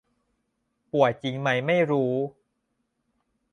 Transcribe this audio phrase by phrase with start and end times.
[0.91, 2.13] ป่วยจริงไหมไม่รู้